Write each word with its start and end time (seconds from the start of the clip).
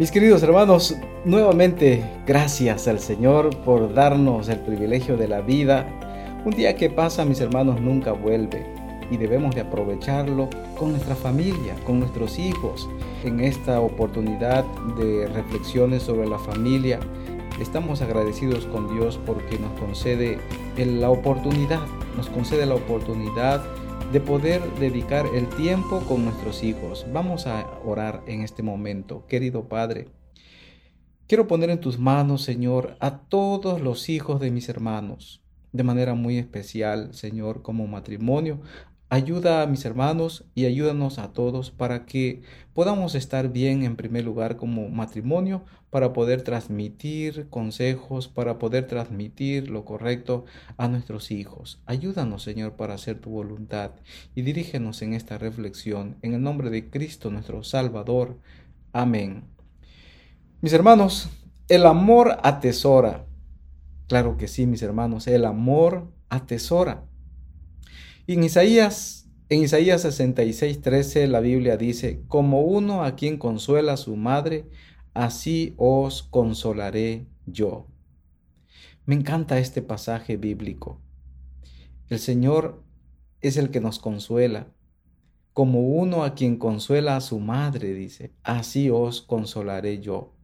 Mis 0.00 0.10
queridos 0.10 0.42
hermanos, 0.42 0.96
nuevamente 1.26 2.02
gracias 2.26 2.88
al 2.88 3.00
Señor 3.00 3.54
por 3.66 3.92
darnos 3.92 4.48
el 4.48 4.58
privilegio 4.60 5.18
de 5.18 5.28
la 5.28 5.42
vida. 5.42 5.86
Un 6.42 6.52
día 6.52 6.74
que 6.74 6.88
pasa, 6.88 7.26
mis 7.26 7.38
hermanos, 7.42 7.82
nunca 7.82 8.12
vuelve 8.12 8.64
y 9.10 9.18
debemos 9.18 9.54
de 9.54 9.60
aprovecharlo 9.60 10.48
con 10.78 10.92
nuestra 10.92 11.14
familia, 11.14 11.74
con 11.84 12.00
nuestros 12.00 12.38
hijos. 12.38 12.88
En 13.24 13.40
esta 13.40 13.78
oportunidad 13.82 14.64
de 14.96 15.28
reflexiones 15.34 16.04
sobre 16.04 16.26
la 16.26 16.38
familia, 16.38 16.98
estamos 17.60 18.00
agradecidos 18.00 18.64
con 18.64 18.96
Dios 18.96 19.20
porque 19.26 19.58
nos 19.58 19.78
concede 19.78 20.38
la 20.78 21.10
oportunidad, 21.10 21.80
nos 22.16 22.30
concede 22.30 22.64
la 22.64 22.76
oportunidad 22.76 23.62
de 24.12 24.20
poder 24.20 24.60
dedicar 24.80 25.24
el 25.36 25.48
tiempo 25.50 26.00
con 26.00 26.24
nuestros 26.24 26.64
hijos. 26.64 27.06
Vamos 27.12 27.46
a 27.46 27.78
orar 27.84 28.24
en 28.26 28.42
este 28.42 28.60
momento. 28.60 29.24
Querido 29.28 29.68
Padre, 29.68 30.08
quiero 31.28 31.46
poner 31.46 31.70
en 31.70 31.78
tus 31.78 31.96
manos, 31.96 32.42
Señor, 32.42 32.96
a 32.98 33.18
todos 33.18 33.80
los 33.80 34.08
hijos 34.08 34.40
de 34.40 34.50
mis 34.50 34.68
hermanos, 34.68 35.42
de 35.70 35.84
manera 35.84 36.14
muy 36.14 36.38
especial, 36.38 37.14
Señor, 37.14 37.62
como 37.62 37.86
matrimonio, 37.86 38.60
Ayuda 39.12 39.62
a 39.62 39.66
mis 39.66 39.84
hermanos 39.84 40.44
y 40.54 40.66
ayúdanos 40.66 41.18
a 41.18 41.32
todos 41.32 41.72
para 41.72 42.06
que 42.06 42.42
podamos 42.74 43.16
estar 43.16 43.48
bien 43.48 43.82
en 43.82 43.96
primer 43.96 44.24
lugar 44.24 44.56
como 44.56 44.88
matrimonio, 44.88 45.64
para 45.90 46.12
poder 46.12 46.42
transmitir 46.42 47.48
consejos, 47.50 48.28
para 48.28 48.60
poder 48.60 48.86
transmitir 48.86 49.68
lo 49.68 49.84
correcto 49.84 50.44
a 50.76 50.86
nuestros 50.86 51.32
hijos. 51.32 51.82
Ayúdanos, 51.86 52.44
Señor, 52.44 52.74
para 52.74 52.94
hacer 52.94 53.18
tu 53.20 53.30
voluntad 53.30 53.90
y 54.36 54.42
dirígenos 54.42 55.02
en 55.02 55.14
esta 55.14 55.38
reflexión. 55.38 56.16
En 56.22 56.32
el 56.32 56.42
nombre 56.42 56.70
de 56.70 56.88
Cristo, 56.88 57.32
nuestro 57.32 57.64
Salvador. 57.64 58.38
Amén. 58.92 59.42
Mis 60.60 60.72
hermanos, 60.72 61.30
el 61.66 61.84
amor 61.84 62.38
atesora. 62.44 63.26
Claro 64.06 64.36
que 64.36 64.46
sí, 64.46 64.66
mis 64.66 64.82
hermanos, 64.82 65.26
el 65.26 65.46
amor 65.46 66.06
atesora. 66.28 67.09
En 68.32 68.44
Isaías, 68.44 69.28
en 69.48 69.62
Isaías 69.62 70.02
66, 70.02 70.82
13, 70.82 71.26
la 71.26 71.40
Biblia 71.40 71.76
dice, 71.76 72.22
como 72.28 72.60
uno 72.60 73.02
a 73.02 73.16
quien 73.16 73.38
consuela 73.38 73.96
su 73.96 74.14
madre, 74.14 74.70
así 75.14 75.74
os 75.78 76.22
consolaré 76.22 77.26
yo. 77.46 77.88
Me 79.04 79.16
encanta 79.16 79.58
este 79.58 79.82
pasaje 79.82 80.36
bíblico. 80.36 81.00
El 82.08 82.20
Señor 82.20 82.84
es 83.40 83.56
el 83.56 83.72
que 83.72 83.80
nos 83.80 83.98
consuela. 83.98 84.68
Como 85.52 85.80
uno 85.80 86.22
a 86.22 86.36
quien 86.36 86.56
consuela 86.56 87.16
a 87.16 87.20
su 87.20 87.40
madre, 87.40 87.94
dice, 87.94 88.32
así 88.44 88.90
os 88.90 89.22
consolaré 89.22 89.98
yo. 90.00 90.36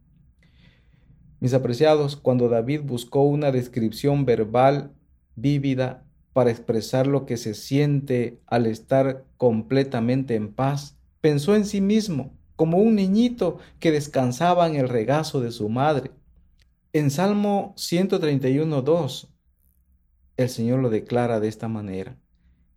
Mis 1.39 1.53
apreciados, 1.53 2.17
cuando 2.17 2.49
David 2.49 2.81
buscó 2.83 3.23
una 3.23 3.53
descripción 3.53 4.25
verbal 4.25 4.93
vívida 5.37 6.06
para 6.37 6.51
expresar 6.51 7.07
lo 7.07 7.25
que 7.25 7.35
se 7.35 7.55
siente 7.55 8.39
al 8.45 8.67
estar 8.67 9.25
completamente 9.37 10.35
en 10.35 10.53
paz, 10.53 10.95
pensó 11.19 11.55
en 11.55 11.65
sí 11.65 11.81
mismo 11.81 12.37
como 12.55 12.77
un 12.77 12.93
niñito 12.93 13.57
que 13.79 13.91
descansaba 13.91 14.67
en 14.67 14.75
el 14.75 14.87
regazo 14.87 15.41
de 15.41 15.49
su 15.49 15.67
madre. 15.67 16.11
En 16.93 17.09
Salmo 17.09 17.73
131.2, 17.77 19.29
el 20.37 20.49
Señor 20.49 20.77
lo 20.77 20.91
declara 20.91 21.39
de 21.39 21.47
esta 21.47 21.69
manera. 21.69 22.19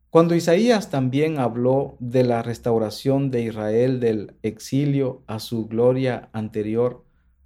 Cuando 0.09 0.35
Isaías 0.35 0.89
también 0.89 1.39
habló 1.39 1.99
de 2.01 2.25
la 2.25 2.43
restauración 2.43 3.31
de 3.31 3.43
Israel 3.43 4.01
del 4.01 4.37
exilio 4.41 5.23
a 5.27 5.39
su 5.39 5.67
gloria 5.67 6.31
anterior, 6.33 7.05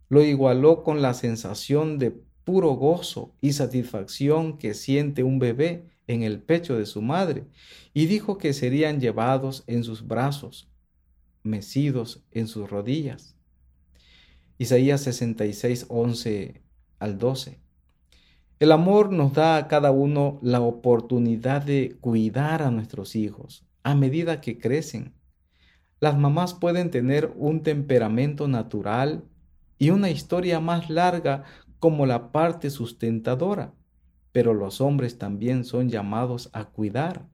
lo 0.08 0.22
igualó 0.22 0.84
con 0.84 1.02
la 1.02 1.12
sensación 1.12 1.98
de 1.98 2.12
puro 2.44 2.70
gozo 2.74 3.34
y 3.40 3.54
satisfacción 3.54 4.58
que 4.58 4.74
siente 4.74 5.24
un 5.24 5.40
bebé 5.40 5.92
en 6.06 6.22
el 6.22 6.40
pecho 6.40 6.76
de 6.76 6.86
su 6.86 7.02
madre, 7.02 7.46
y 7.92 8.06
dijo 8.06 8.38
que 8.38 8.52
serían 8.52 9.00
llevados 9.00 9.64
en 9.66 9.84
sus 9.84 10.06
brazos, 10.06 10.68
mecidos 11.42 12.22
en 12.30 12.46
sus 12.46 12.68
rodillas. 12.68 13.36
Isaías 14.58 15.02
66, 15.02 15.86
11 15.88 16.62
al 16.98 17.18
12. 17.18 17.60
El 18.60 18.72
amor 18.72 19.12
nos 19.12 19.32
da 19.32 19.56
a 19.56 19.68
cada 19.68 19.90
uno 19.90 20.38
la 20.42 20.60
oportunidad 20.60 21.62
de 21.62 21.96
cuidar 22.00 22.62
a 22.62 22.70
nuestros 22.70 23.16
hijos 23.16 23.66
a 23.82 23.94
medida 23.94 24.40
que 24.40 24.58
crecen. 24.58 25.12
Las 26.00 26.16
mamás 26.16 26.54
pueden 26.54 26.90
tener 26.90 27.32
un 27.36 27.62
temperamento 27.62 28.48
natural 28.48 29.24
y 29.78 29.90
una 29.90 30.10
historia 30.10 30.60
más 30.60 30.88
larga 30.88 31.44
como 31.78 32.06
la 32.06 32.32
parte 32.32 32.70
sustentadora 32.70 33.74
pero 34.34 34.52
los 34.52 34.80
hombres 34.80 35.16
también 35.16 35.64
son 35.64 35.88
llamados 35.88 36.50
a 36.54 36.64
cuidar. 36.64 37.28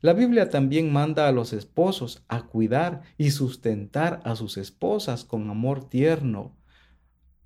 La 0.00 0.14
Biblia 0.14 0.48
también 0.48 0.90
manda 0.90 1.28
a 1.28 1.32
los 1.32 1.52
esposos 1.52 2.24
a 2.26 2.46
cuidar 2.46 3.02
y 3.18 3.32
sustentar 3.32 4.22
a 4.24 4.34
sus 4.34 4.56
esposas 4.56 5.26
con 5.26 5.50
amor 5.50 5.90
tierno. 5.90 6.56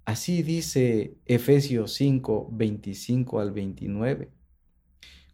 Así 0.05 0.45
dice 0.45 1.19
Efesios 1.25 1.95
5, 1.95 2.51
25 2.53 3.41
al 3.41 3.51
29. 3.51 4.31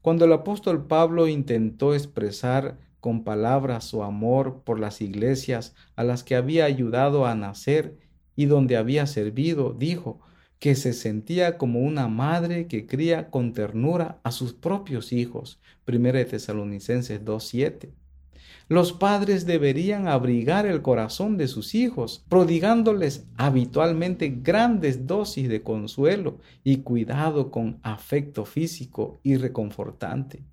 Cuando 0.01 0.25
el 0.25 0.33
apóstol 0.33 0.87
Pablo 0.87 1.29
intentó 1.29 1.93
expresar 1.93 2.79
con 3.01 3.23
palabras 3.23 3.85
su 3.85 4.03
amor 4.03 4.63
por 4.65 4.81
las 4.81 5.03
iglesias 5.03 5.75
a 5.95 6.05
las 6.05 6.25
que 6.25 6.37
había 6.37 6.65
ayudado 6.65 7.27
a 7.27 7.35
nacer 7.35 7.99
y 8.35 8.47
donde 8.47 8.79
había 8.79 9.07
servido, 9.07 9.75
dijo, 9.75 10.23
que 10.63 10.77
se 10.77 10.93
sentía 10.93 11.59
como 11.59 11.81
una 11.81 12.07
madre 12.07 12.69
que 12.69 12.87
cría 12.87 13.31
con 13.31 13.53
ternura 13.53 14.21
a 14.23 14.31
sus 14.31 14.53
propios 14.53 15.13
hijos. 15.13 15.59
1 15.89 16.13
Tesalonicenses 16.27 17.25
2.7. 17.25 17.91
Los 18.69 18.93
padres 18.93 19.45
deberían 19.45 20.07
abrigar 20.07 20.67
el 20.67 20.81
corazón 20.81 21.37
de 21.37 21.49
sus 21.49 21.75
hijos, 21.75 22.25
prodigándoles 22.29 23.27
habitualmente 23.37 24.29
grandes 24.41 25.09
dosis 25.09 25.49
de 25.49 25.65
consuelo 25.65 26.39
y 26.63 26.77
cuidado 26.83 27.51
con 27.51 27.81
afecto 27.83 28.45
físico 28.45 29.19
y 29.25 29.39
reconfortante. 29.39 30.45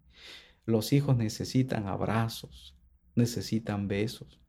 Los 0.66 0.92
hijos 0.92 1.18
necesitan 1.18 1.86
abrazos, 1.86 2.76
necesitan 3.14 3.88
besos, 3.88 4.40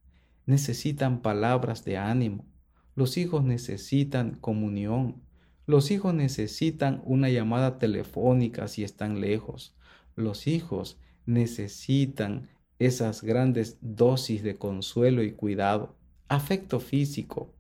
necesitan 0.47 1.21
palabras 1.21 1.85
de 1.85 1.99
ánimo. 1.99 2.47
Los 2.95 3.19
hijos 3.19 3.45
necesitan 3.45 4.37
comunión, 4.41 5.21
los 5.71 5.93
hijos 5.93 6.13
necesitan 6.13 7.01
una 7.05 7.31
llamada 7.31 7.79
telefónica 7.79 8.67
si 8.67 8.83
están 8.83 9.21
lejos. 9.21 9.75
Los 10.17 10.49
hijos 10.49 10.99
necesitan 11.27 12.49
esas 12.81 13.23
grandes 13.23 13.79
dosis 13.81 14.43
de 14.43 14.57
consuelo 14.57 15.23
y 15.23 15.33
cuidado. 15.33 15.95
Afecto 16.29 16.81
físico. 16.81 17.55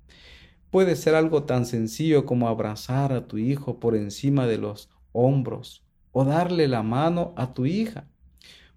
Puede 0.70 0.96
ser 0.96 1.14
algo 1.14 1.44
tan 1.44 1.66
sencillo 1.66 2.26
como 2.26 2.48
abrazar 2.48 3.12
a 3.12 3.28
tu 3.28 3.38
hijo 3.38 3.78
por 3.78 3.94
encima 3.94 4.46
de 4.46 4.58
los 4.58 4.90
hombros 5.12 5.84
o 6.10 6.24
darle 6.24 6.66
la 6.66 6.82
mano 6.82 7.32
a 7.36 7.54
tu 7.54 7.64
hija. 7.64 8.08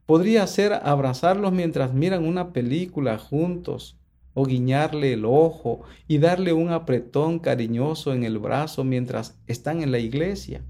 Podría 0.05 0.45
ser 0.45 0.73
abrazarlos 0.73 1.53
mientras 1.53 1.93
miran 1.93 2.23
una 2.25 2.53
película 2.53 3.17
juntos 3.17 3.97
o 4.33 4.45
guiñarle 4.45 5.13
el 5.13 5.25
ojo 5.25 5.81
y 6.07 6.17
darle 6.17 6.53
un 6.53 6.69
apretón 6.69 7.39
cariñoso 7.39 8.13
en 8.13 8.23
el 8.23 8.39
brazo 8.39 8.83
mientras 8.83 9.39
están 9.47 9.81
en 9.81 9.91
la 9.91 9.99
iglesia. 9.99 10.63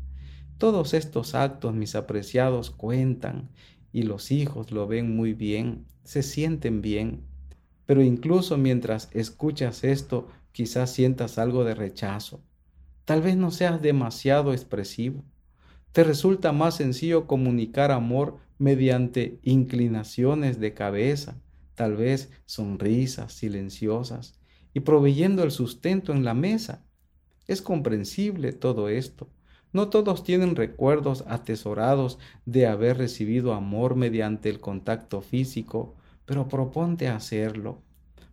Todos 0.57 0.93
estos 0.93 1.35
actos, 1.35 1.73
mis 1.73 1.95
apreciados, 1.95 2.71
cuentan 2.71 3.49
y 3.91 4.03
los 4.03 4.31
hijos 4.31 4.71
lo 4.71 4.87
ven 4.87 5.15
muy 5.15 5.33
bien, 5.33 5.85
se 6.03 6.23
sienten 6.23 6.81
bien. 6.81 7.25
Pero 7.85 8.01
incluso 8.01 8.57
mientras 8.57 9.09
escuchas 9.11 9.83
esto, 9.83 10.27
quizás 10.51 10.91
sientas 10.91 11.37
algo 11.37 11.63
de 11.63 11.75
rechazo. 11.75 12.41
Tal 13.05 13.21
vez 13.21 13.35
no 13.35 13.51
seas 13.51 13.81
demasiado 13.81 14.53
expresivo. 14.53 15.23
Te 15.91 16.03
resulta 16.03 16.53
más 16.53 16.75
sencillo 16.75 17.27
comunicar 17.27 17.91
amor 17.91 18.37
mediante 18.57 19.39
inclinaciones 19.43 20.59
de 20.59 20.73
cabeza, 20.73 21.41
tal 21.75 21.95
vez 21.95 22.31
sonrisas 22.45 23.33
silenciosas 23.33 24.39
y 24.73 24.81
proveyendo 24.81 25.43
el 25.43 25.51
sustento 25.51 26.13
en 26.13 26.23
la 26.23 26.33
mesa. 26.33 26.83
Es 27.47 27.61
comprensible 27.61 28.53
todo 28.53 28.89
esto. 28.89 29.29
No 29.71 29.89
todos 29.89 30.23
tienen 30.23 30.55
recuerdos 30.55 31.23
atesorados 31.27 32.19
de 32.45 32.67
haber 32.67 32.97
recibido 32.97 33.53
amor 33.53 33.95
mediante 33.95 34.49
el 34.49 34.59
contacto 34.59 35.21
físico, 35.21 35.95
pero 36.25 36.47
proponte 36.47 37.07
hacerlo. 37.07 37.81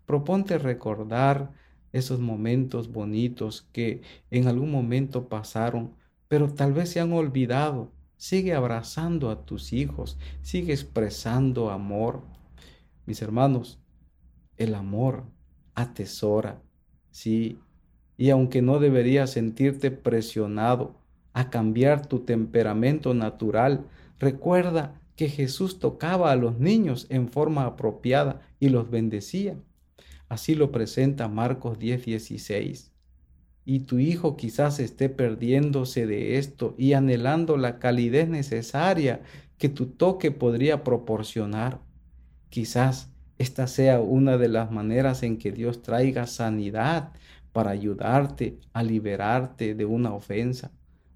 Proponte 0.06 0.58
recordar 0.58 1.50
esos 1.92 2.20
momentos 2.20 2.92
bonitos 2.92 3.66
que 3.72 4.02
en 4.30 4.48
algún 4.48 4.70
momento 4.70 5.28
pasaron, 5.28 5.94
pero 6.28 6.52
tal 6.52 6.72
vez 6.72 6.90
se 6.90 7.00
han 7.00 7.12
olvidado. 7.12 7.90
Sigue 8.16 8.54
abrazando 8.54 9.30
a 9.30 9.44
tus 9.46 9.72
hijos, 9.72 10.18
sigue 10.42 10.72
expresando 10.72 11.70
amor, 11.70 12.22
mis 13.06 13.22
hermanos, 13.22 13.80
el 14.56 14.74
amor 14.74 15.24
atesora, 15.74 16.62
sí, 17.10 17.58
y 18.16 18.30
aunque 18.30 18.60
no 18.60 18.78
deberías 18.78 19.30
sentirte 19.30 19.90
presionado 19.90 20.94
a 21.32 21.48
cambiar 21.48 22.06
tu 22.06 22.20
temperamento 22.20 23.14
natural, 23.14 23.86
recuerda 24.18 25.00
que 25.16 25.28
Jesús 25.28 25.78
tocaba 25.78 26.30
a 26.30 26.36
los 26.36 26.58
niños 26.58 27.06
en 27.08 27.28
forma 27.28 27.64
apropiada 27.64 28.40
y 28.58 28.68
los 28.68 28.90
bendecía. 28.90 29.56
Así 30.28 30.54
lo 30.54 30.70
presenta 30.70 31.28
Marcos 31.28 31.78
10:16. 31.78 32.92
Y 33.64 33.80
tu 33.80 33.98
hijo 33.98 34.36
quizás 34.36 34.80
esté 34.80 35.08
perdiéndose 35.08 36.06
de 36.06 36.38
esto 36.38 36.74
y 36.78 36.94
anhelando 36.94 37.56
la 37.56 37.78
calidez 37.78 38.28
necesaria 38.28 39.22
que 39.58 39.68
tu 39.68 39.86
toque 39.86 40.30
podría 40.30 40.84
proporcionar. 40.84 41.80
Quizás 42.50 43.08
esta 43.38 43.66
sea 43.66 44.00
una 44.00 44.36
de 44.36 44.48
las 44.48 44.70
maneras 44.70 45.22
en 45.22 45.38
que 45.38 45.52
Dios 45.52 45.82
traiga 45.82 46.26
sanidad 46.26 47.12
para 47.52 47.70
ayudarte 47.70 48.58
a 48.72 48.82
liberarte 48.82 49.74
de 49.74 49.84
una 49.84 50.12
ofensa, 50.12 50.70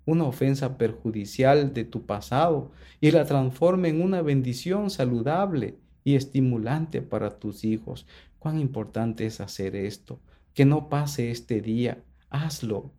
una 0.06 0.24
ofensa 0.24 0.78
perjudicial 0.78 1.74
de 1.74 1.84
tu 1.84 2.06
pasado 2.06 2.70
y 3.00 3.10
la 3.10 3.24
transforme 3.24 3.88
en 3.88 4.00
una 4.00 4.22
bendición 4.22 4.90
saludable 4.90 5.76
y 6.02 6.14
estimulante 6.14 7.02
para 7.02 7.38
tus 7.38 7.64
hijos. 7.64 8.06
Cuán 8.38 8.60
importante 8.60 9.26
es 9.26 9.40
hacer 9.40 9.76
esto, 9.76 10.20
que 10.54 10.64
no 10.64 10.88
pase 10.88 11.30
este 11.30 11.60
día, 11.60 12.02
hazlo, 12.30 12.90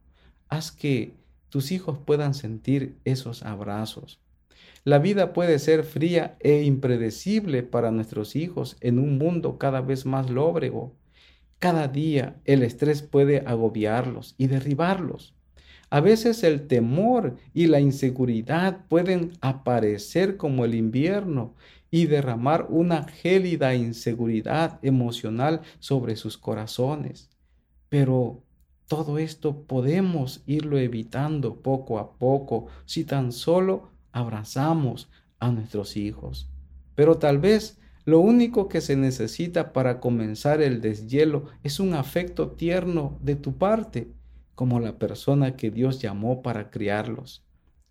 haz 0.50 0.72
que 0.72 1.14
tus 1.50 1.72
hijos 1.72 1.98
puedan 1.98 2.34
sentir 2.34 2.98
esos 3.06 3.44
abrazos. 3.44 4.20
La 4.84 5.00
vida 5.00 5.34
puede 5.34 5.60
ser 5.60 5.84
fría 5.84 6.38
e 6.40 6.64
impredecible 6.64 7.64
para 7.64 7.92
nuestros 7.92 8.36
hijos 8.36 8.78
en 8.82 9.00
un 9.00 9.18
mundo 9.18 9.58
cada 9.58 9.82
vez 9.82 10.06
más 10.06 10.30
lóbrego. 10.30 10.96
Cada 11.60 11.88
día 11.88 12.40
el 12.46 12.64
estrés 12.64 13.02
puede 13.02 13.40
agobiarlos 13.46 14.36
y 14.38 14.48
derribarlos. 14.48 15.36
A 15.90 16.02
veces 16.02 16.44
el 16.44 16.68
temor 16.68 17.38
y 17.54 17.68
la 17.68 17.80
inseguridad 17.80 18.86
pueden 18.88 19.34
aparecer 19.42 20.38
como 20.38 20.66
el 20.66 20.76
invierno 20.76 21.56
y 21.92 22.08
derramar 22.08 22.68
una 22.70 23.08
gélida 23.08 23.76
inseguridad 23.76 24.80
emocional 24.82 25.62
sobre 25.80 26.16
sus 26.16 26.38
corazones. 26.38 27.30
Pero 27.90 28.44
todo 28.88 29.18
esto 29.18 29.64
podemos 29.64 30.44
irlo 30.46 30.78
evitando 30.78 31.62
poco 31.62 31.98
a 31.98 32.18
poco 32.18 32.68
si 32.86 33.04
tan 33.04 33.32
solo 33.32 33.95
abrazamos 34.16 35.10
a 35.40 35.52
nuestros 35.52 35.98
hijos. 35.98 36.50
Pero 36.96 37.18
tal 37.18 37.38
vez 37.38 37.78
lo 38.06 38.20
único 38.22 38.70
que 38.70 38.80
se 38.80 38.96
necesita 38.96 39.74
para 39.74 40.00
comenzar 40.00 40.62
el 40.62 40.80
deshielo 40.80 41.48
es 41.64 41.82
un 41.82 41.94
afecto 41.94 42.52
tierno 42.52 43.20
de 43.22 43.36
tu 43.36 43.58
parte, 43.58 44.08
como 44.56 44.80
la 44.80 44.98
persona 44.98 45.58
que 45.58 45.70
Dios 45.70 46.02
llamó 46.02 46.42
para 46.42 46.70
criarlos. 46.72 47.44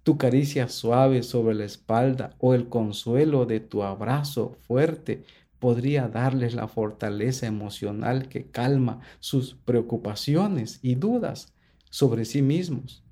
Tu 0.02 0.16
caricia 0.16 0.68
suave 0.68 1.22
sobre 1.22 1.54
la 1.54 1.66
espalda 1.66 2.34
o 2.38 2.54
el 2.54 2.70
consuelo 2.70 3.44
de 3.44 3.60
tu 3.60 3.82
abrazo 3.82 4.56
fuerte 4.62 5.24
podría 5.58 6.08
darles 6.08 6.54
la 6.54 6.68
fortaleza 6.68 7.46
emocional 7.46 8.28
que 8.28 8.46
calma 8.46 9.00
sus 9.20 9.56
preocupaciones 9.56 10.78
y 10.80 10.94
dudas 10.94 11.52
sobre 11.90 12.24
sí 12.24 12.40
mismos. 12.40 13.03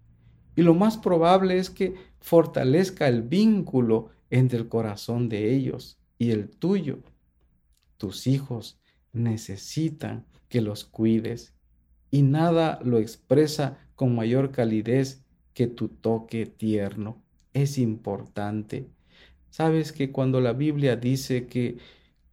Y 0.54 0.62
lo 0.62 0.74
más 0.74 0.98
probable 0.98 1.58
es 1.58 1.70
que 1.70 1.94
fortalezca 2.20 3.08
el 3.08 3.22
vínculo 3.22 4.10
entre 4.30 4.58
el 4.58 4.68
corazón 4.68 5.28
de 5.28 5.54
ellos 5.54 5.98
y 6.18 6.30
el 6.30 6.50
tuyo. 6.50 7.00
Tus 7.96 8.26
hijos 8.26 8.78
necesitan 9.12 10.26
que 10.48 10.60
los 10.60 10.84
cuides 10.84 11.54
y 12.10 12.22
nada 12.22 12.78
lo 12.84 12.98
expresa 12.98 13.78
con 13.94 14.14
mayor 14.14 14.52
calidez 14.52 15.24
que 15.54 15.66
tu 15.66 15.88
toque 15.88 16.46
tierno. 16.46 17.22
Es 17.54 17.78
importante. 17.78 18.88
Sabes 19.50 19.92
que 19.92 20.12
cuando 20.12 20.40
la 20.40 20.52
Biblia 20.52 20.96
dice 20.96 21.46
que 21.46 21.78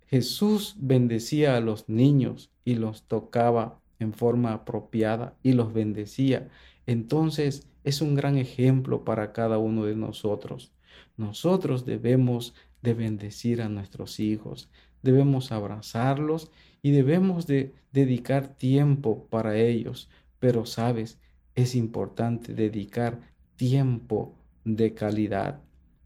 Jesús 0.07 0.75
bendecía 0.79 1.55
a 1.55 1.61
los 1.61 1.87
niños 1.87 2.51
y 2.65 2.75
los 2.75 3.03
tocaba 3.03 3.81
en 3.99 4.13
forma 4.13 4.53
apropiada 4.53 5.37
y 5.43 5.53
los 5.53 5.73
bendecía, 5.73 6.49
entonces 6.87 7.68
es 7.83 8.01
un 8.01 8.15
gran 8.15 8.37
ejemplo 8.37 9.03
para 9.03 9.31
cada 9.31 9.57
uno 9.57 9.85
de 9.85 9.95
nosotros. 9.95 10.71
Nosotros 11.17 11.85
debemos 11.85 12.53
de 12.81 12.93
bendecir 12.93 13.61
a 13.61 13.69
nuestros 13.69 14.19
hijos, 14.19 14.69
debemos 15.01 15.51
abrazarlos 15.51 16.51
y 16.81 16.91
debemos 16.91 17.47
de 17.47 17.73
dedicar 17.91 18.47
tiempo 18.47 19.27
para 19.29 19.57
ellos. 19.57 20.09
Pero 20.39 20.65
sabes, 20.65 21.19
es 21.55 21.75
importante 21.75 22.53
dedicar 22.53 23.19
tiempo 23.55 24.35
de 24.63 24.93
calidad. 24.93 25.61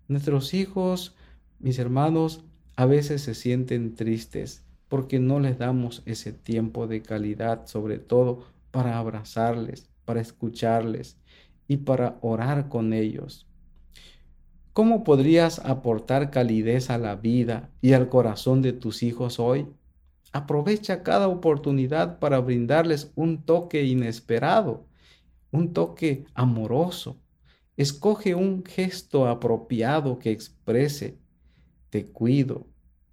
Nuestros 0.07 0.53
hijos, 0.53 1.15
mis 1.59 1.79
hermanos, 1.79 2.43
a 2.75 2.85
veces 2.85 3.21
se 3.21 3.35
sienten 3.35 3.95
tristes 3.95 4.63
porque 4.89 5.19
no 5.19 5.39
les 5.39 5.57
damos 5.57 6.01
ese 6.05 6.33
tiempo 6.33 6.87
de 6.87 7.01
calidad, 7.01 7.67
sobre 7.67 7.99
todo 7.99 8.45
para 8.71 8.97
abrazarles, 8.97 9.89
para 10.05 10.21
escucharles 10.21 11.17
y 11.67 11.77
para 11.77 12.17
orar 12.21 12.69
con 12.69 12.93
ellos. 12.93 13.47
¿Cómo 14.73 15.03
podrías 15.03 15.59
aportar 15.59 16.31
calidez 16.31 16.89
a 16.89 16.97
la 16.97 17.15
vida 17.15 17.69
y 17.81 17.93
al 17.93 18.09
corazón 18.09 18.61
de 18.61 18.73
tus 18.73 19.03
hijos 19.03 19.39
hoy? 19.39 19.67
Aprovecha 20.31 21.03
cada 21.03 21.27
oportunidad 21.27 22.17
para 22.17 22.39
brindarles 22.39 23.11
un 23.15 23.43
toque 23.43 23.83
inesperado, 23.83 24.87
un 25.51 25.73
toque 25.73 26.25
amoroso. 26.33 27.19
Escoge 27.77 28.33
un 28.33 28.63
gesto 28.65 29.27
apropiado 29.27 30.17
que 30.17 30.31
exprese, 30.31 31.19
te 31.91 32.07
cuido, 32.07 32.65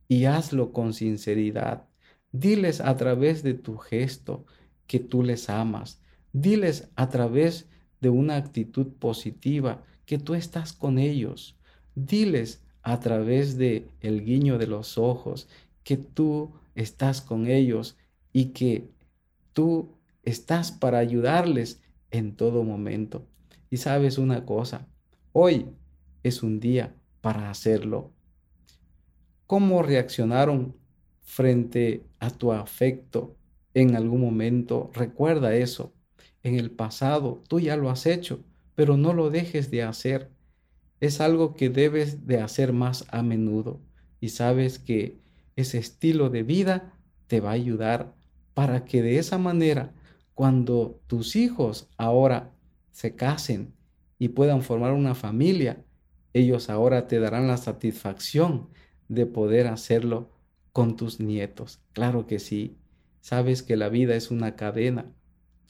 y 0.08 0.24
hazlo 0.24 0.72
con 0.72 0.94
sinceridad. 0.94 1.86
Diles 2.32 2.80
a 2.80 2.96
través 2.96 3.42
de 3.42 3.54
tu 3.54 3.76
gesto 3.76 4.46
que 4.86 4.98
tú 4.98 5.22
les 5.22 5.50
amas. 5.50 6.00
Diles 6.32 6.90
a 6.96 7.10
través 7.10 7.62
de 7.62 7.68
una 8.08 8.36
actitud 8.36 8.86
positiva 8.98 9.82
que 10.06 10.18
tú 10.18 10.34
estás 10.34 10.72
con 10.72 10.98
ellos. 10.98 11.58
Diles 11.94 12.62
a 12.82 13.00
través 13.00 13.58
de 13.58 13.88
el 14.00 14.24
guiño 14.24 14.58
de 14.58 14.66
los 14.66 14.96
ojos 14.96 15.48
que 15.84 15.96
tú 15.96 16.52
estás 16.74 17.20
con 17.20 17.46
ellos 17.46 17.96
y 18.32 18.46
que 18.46 18.88
tú 19.52 19.90
estás 20.22 20.72
para 20.72 20.98
ayudarles 20.98 21.82
en 22.10 22.36
todo 22.36 22.64
momento. 22.64 23.26
Y 23.70 23.76
sabes 23.76 24.18
una 24.18 24.44
cosa, 24.44 24.88
hoy 25.32 25.66
es 26.22 26.42
un 26.42 26.60
día 26.60 26.94
para 27.20 27.50
hacerlo. 27.50 28.12
¿Cómo 29.46 29.82
reaccionaron 29.82 30.76
frente 31.22 32.04
a 32.18 32.30
tu 32.30 32.52
afecto 32.52 33.36
en 33.74 33.96
algún 33.96 34.20
momento? 34.20 34.90
Recuerda 34.94 35.54
eso. 35.54 35.92
En 36.42 36.56
el 36.56 36.70
pasado 36.70 37.42
tú 37.48 37.60
ya 37.60 37.76
lo 37.76 37.90
has 37.90 38.06
hecho, 38.06 38.40
pero 38.74 38.96
no 38.96 39.12
lo 39.12 39.30
dejes 39.30 39.70
de 39.70 39.82
hacer. 39.82 40.30
Es 41.00 41.20
algo 41.20 41.54
que 41.54 41.70
debes 41.70 42.26
de 42.26 42.40
hacer 42.40 42.72
más 42.72 43.06
a 43.10 43.22
menudo 43.22 43.80
y 44.20 44.30
sabes 44.30 44.78
que 44.78 45.18
ese 45.56 45.78
estilo 45.78 46.30
de 46.30 46.42
vida 46.42 46.92
te 47.26 47.40
va 47.40 47.50
a 47.50 47.54
ayudar 47.54 48.14
para 48.54 48.84
que 48.84 49.02
de 49.02 49.18
esa 49.18 49.38
manera, 49.38 49.94
cuando 50.34 51.00
tus 51.06 51.36
hijos 51.36 51.88
ahora 51.96 52.52
se 52.90 53.14
casen 53.14 53.74
y 54.18 54.28
puedan 54.28 54.62
formar 54.62 54.92
una 54.92 55.14
familia, 55.14 55.84
ellos 56.32 56.70
ahora 56.70 57.06
te 57.06 57.20
darán 57.20 57.48
la 57.48 57.56
satisfacción 57.56 58.68
de 59.08 59.26
poder 59.26 59.66
hacerlo 59.66 60.30
con 60.72 60.96
tus 60.96 61.20
nietos. 61.20 61.80
Claro 61.92 62.26
que 62.26 62.38
sí. 62.38 62.76
Sabes 63.20 63.62
que 63.62 63.76
la 63.76 63.88
vida 63.88 64.14
es 64.14 64.30
una 64.30 64.56
cadena. 64.56 65.12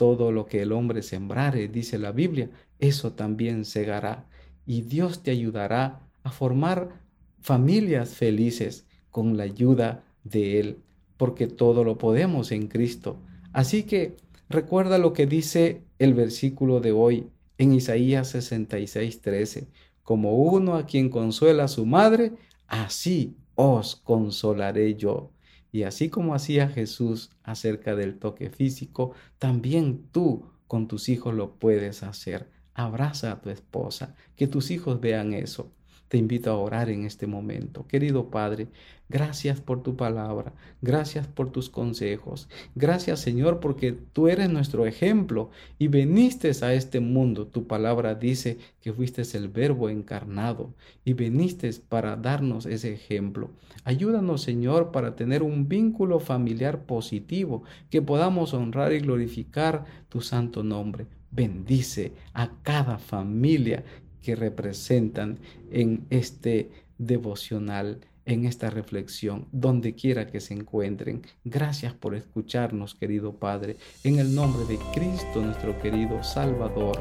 Todo 0.00 0.32
lo 0.32 0.46
que 0.46 0.62
el 0.62 0.72
hombre 0.72 1.02
sembrare, 1.02 1.68
dice 1.68 1.98
la 1.98 2.10
Biblia, 2.10 2.48
eso 2.78 3.12
también 3.12 3.66
segará. 3.66 4.24
Y 4.64 4.80
Dios 4.80 5.22
te 5.22 5.30
ayudará 5.30 6.00
a 6.22 6.30
formar 6.30 7.02
familias 7.42 8.14
felices 8.14 8.86
con 9.10 9.36
la 9.36 9.42
ayuda 9.42 10.02
de 10.24 10.58
Él, 10.58 10.78
porque 11.18 11.48
todo 11.48 11.84
lo 11.84 11.98
podemos 11.98 12.50
en 12.50 12.68
Cristo. 12.68 13.18
Así 13.52 13.82
que 13.82 14.16
recuerda 14.48 14.96
lo 14.96 15.12
que 15.12 15.26
dice 15.26 15.82
el 15.98 16.14
versículo 16.14 16.80
de 16.80 16.92
hoy 16.92 17.26
en 17.58 17.74
Isaías 17.74 18.28
66, 18.28 19.20
13. 19.20 19.66
Como 20.02 20.34
uno 20.36 20.76
a 20.76 20.86
quien 20.86 21.10
consuela 21.10 21.64
a 21.64 21.68
su 21.68 21.84
madre, 21.84 22.32
así 22.68 23.36
os 23.54 23.96
consolaré 23.96 24.94
yo. 24.94 25.30
Y 25.72 25.84
así 25.84 26.08
como 26.08 26.34
hacía 26.34 26.68
Jesús 26.68 27.30
acerca 27.42 27.94
del 27.94 28.18
toque 28.18 28.50
físico, 28.50 29.12
también 29.38 30.08
tú 30.10 30.50
con 30.66 30.88
tus 30.88 31.08
hijos 31.08 31.34
lo 31.34 31.54
puedes 31.54 32.02
hacer. 32.02 32.50
Abraza 32.74 33.32
a 33.32 33.40
tu 33.40 33.50
esposa, 33.50 34.14
que 34.36 34.46
tus 34.46 34.70
hijos 34.70 35.00
vean 35.00 35.32
eso. 35.32 35.72
Te 36.10 36.18
invito 36.18 36.50
a 36.50 36.56
orar 36.56 36.90
en 36.90 37.04
este 37.04 37.28
momento. 37.28 37.86
Querido 37.86 38.30
Padre, 38.30 38.66
gracias 39.08 39.60
por 39.60 39.84
tu 39.84 39.96
palabra, 39.96 40.52
gracias 40.82 41.28
por 41.28 41.52
tus 41.52 41.70
consejos. 41.70 42.48
Gracias 42.74 43.20
Señor 43.20 43.60
porque 43.60 43.92
tú 43.92 44.26
eres 44.26 44.50
nuestro 44.50 44.86
ejemplo 44.86 45.50
y 45.78 45.86
viniste 45.86 46.50
a 46.62 46.74
este 46.74 46.98
mundo. 46.98 47.46
Tu 47.46 47.68
palabra 47.68 48.16
dice 48.16 48.58
que 48.80 48.92
fuiste 48.92 49.22
el 49.38 49.48
verbo 49.48 49.88
encarnado 49.88 50.74
y 51.04 51.12
viniste 51.12 51.70
para 51.88 52.16
darnos 52.16 52.66
ese 52.66 52.92
ejemplo. 52.92 53.50
Ayúdanos 53.84 54.42
Señor 54.42 54.90
para 54.90 55.14
tener 55.14 55.44
un 55.44 55.68
vínculo 55.68 56.18
familiar 56.18 56.86
positivo, 56.86 57.62
que 57.88 58.02
podamos 58.02 58.52
honrar 58.52 58.92
y 58.92 58.98
glorificar 58.98 59.84
tu 60.08 60.20
santo 60.20 60.64
nombre. 60.64 61.06
Bendice 61.30 62.14
a 62.34 62.50
cada 62.64 62.98
familia 62.98 63.84
que 64.22 64.36
representan 64.36 65.38
en 65.70 66.06
este 66.10 66.70
devocional, 66.98 68.00
en 68.26 68.44
esta 68.44 68.70
reflexión, 68.70 69.46
donde 69.52 69.94
quiera 69.94 70.26
que 70.26 70.40
se 70.40 70.54
encuentren. 70.54 71.22
Gracias 71.44 71.94
por 71.94 72.14
escucharnos, 72.14 72.94
querido 72.94 73.34
Padre, 73.34 73.76
en 74.04 74.18
el 74.18 74.34
nombre 74.34 74.64
de 74.66 74.78
Cristo, 74.92 75.40
nuestro 75.42 75.78
querido 75.80 76.22
Salvador. 76.22 76.98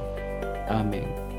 Amén. 0.68 1.39